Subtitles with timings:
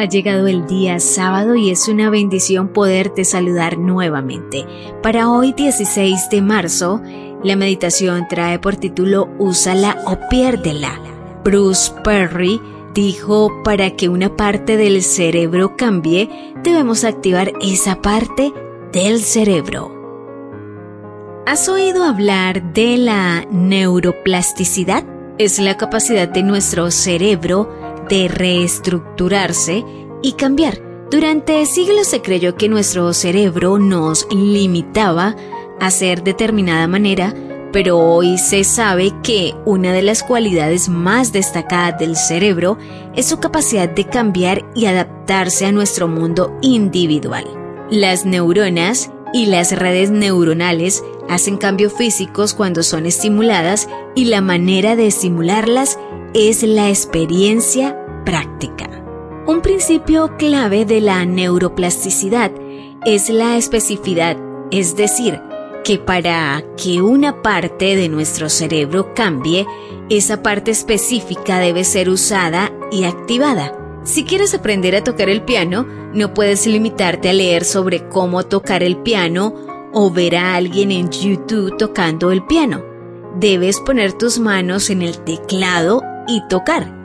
[0.00, 4.64] Ha llegado el día sábado y es una bendición poderte saludar nuevamente.
[5.02, 7.02] Para hoy 16 de marzo,
[7.44, 10.98] la meditación trae por título Úsala o piérdela.
[11.44, 12.62] Bruce Perry
[12.94, 18.54] dijo, para que una parte del cerebro cambie, debemos activar esa parte
[18.94, 19.94] del cerebro.
[21.44, 25.04] ¿Has oído hablar de la neuroplasticidad?
[25.36, 27.68] Es la capacidad de nuestro cerebro
[28.10, 29.84] de reestructurarse
[30.22, 30.80] y cambiar.
[31.10, 35.34] Durante siglos se creyó que nuestro cerebro nos limitaba
[35.80, 37.34] a ser determinada manera,
[37.72, 42.78] pero hoy se sabe que una de las cualidades más destacadas del cerebro
[43.14, 47.44] es su capacidad de cambiar y adaptarse a nuestro mundo individual.
[47.90, 54.96] Las neuronas y las redes neuronales hacen cambios físicos cuando son estimuladas y la manera
[54.96, 55.98] de estimularlas
[56.34, 58.99] es la experiencia práctica.
[59.46, 62.52] Un principio clave de la neuroplasticidad
[63.06, 64.36] es la especificidad,
[64.70, 65.40] es decir,
[65.82, 69.66] que para que una parte de nuestro cerebro cambie,
[70.10, 74.00] esa parte específica debe ser usada y activada.
[74.04, 78.82] Si quieres aprender a tocar el piano, no puedes limitarte a leer sobre cómo tocar
[78.82, 79.54] el piano
[79.94, 82.84] o ver a alguien en YouTube tocando el piano.
[83.36, 86.99] Debes poner tus manos en el teclado y tocar.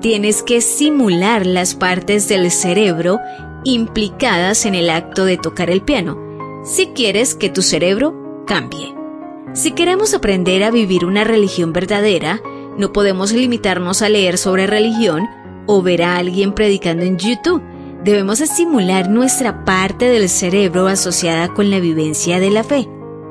[0.00, 3.18] Tienes que simular las partes del cerebro
[3.64, 6.18] implicadas en el acto de tocar el piano,
[6.64, 8.94] si quieres que tu cerebro cambie.
[9.52, 12.40] Si queremos aprender a vivir una religión verdadera,
[12.78, 15.28] no podemos limitarnos a leer sobre religión
[15.66, 17.62] o ver a alguien predicando en YouTube.
[18.02, 22.88] Debemos estimular nuestra parte del cerebro asociada con la vivencia de la fe.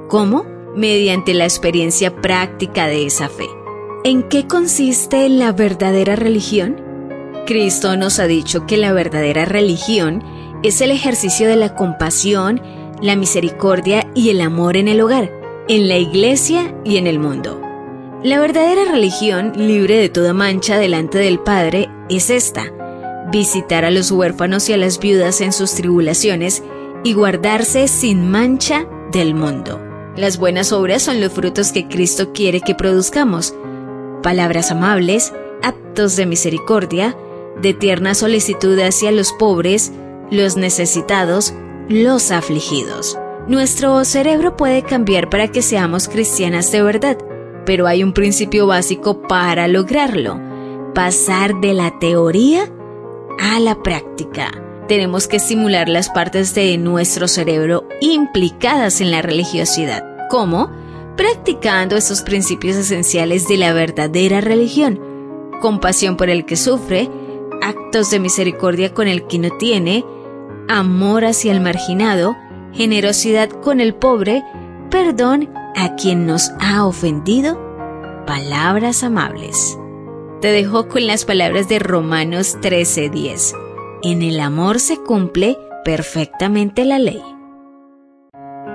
[0.07, 0.45] ¿Cómo?
[0.75, 3.47] Mediante la experiencia práctica de esa fe.
[4.05, 6.81] ¿En qué consiste la verdadera religión?
[7.45, 10.23] Cristo nos ha dicho que la verdadera religión
[10.63, 12.61] es el ejercicio de la compasión,
[13.01, 15.29] la misericordia y el amor en el hogar,
[15.67, 17.61] en la iglesia y en el mundo.
[18.23, 22.71] La verdadera religión, libre de toda mancha delante del Padre, es esta,
[23.33, 26.63] visitar a los huérfanos y a las viudas en sus tribulaciones
[27.03, 29.81] y guardarse sin mancha del mundo.
[30.15, 33.53] Las buenas obras son los frutos que Cristo quiere que produzcamos,
[34.21, 37.15] palabras amables, actos de misericordia,
[37.61, 39.91] de tierna solicitud hacia los pobres,
[40.31, 41.53] los necesitados,
[41.87, 43.17] los afligidos.
[43.47, 47.17] Nuestro cerebro puede cambiar para que seamos cristianas de verdad,
[47.65, 50.39] pero hay un principio básico para lograrlo,
[50.93, 52.69] pasar de la teoría
[53.39, 54.51] a la práctica.
[54.87, 60.71] Tenemos que estimular las partes de nuestro cerebro implicadas en la religiosidad, como
[61.19, 65.01] practicando esos principios esenciales de la verdadera religión,
[65.61, 67.11] compasión por el que sufre,
[67.61, 70.05] actos de misericordia con el que no tiene,
[70.69, 72.37] amor hacia el marginado,
[72.71, 74.45] generosidad con el pobre,
[74.89, 77.59] perdón a quien nos ha ofendido,
[78.25, 79.77] palabras amables.
[80.39, 83.53] Te dejo con las palabras de Romanos 13:10.
[84.03, 87.21] En el amor se cumple perfectamente la ley.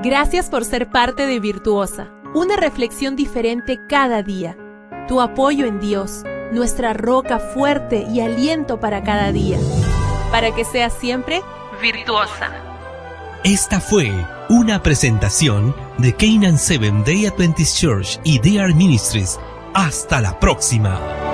[0.02, 4.56] Gracias por ser parte de Virtuosa una reflexión diferente cada día.
[5.08, 9.58] Tu apoyo en Dios, nuestra roca fuerte y aliento para cada día.
[10.30, 11.42] Para que seas siempre
[11.80, 12.50] virtuosa.
[13.44, 14.12] Esta fue
[14.48, 19.38] una presentación de Canaan Seven Day Adventist Church y DR Ministries.
[19.74, 21.33] Hasta la próxima.